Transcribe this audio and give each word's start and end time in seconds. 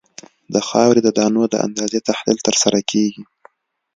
د 0.53 0.55
خاورې 0.67 1.01
د 1.03 1.09
دانو 1.17 1.43
د 1.49 1.55
اندازې 1.65 1.99
تحلیل 2.09 2.39
ترسره 2.47 2.79
کیږي 2.91 3.23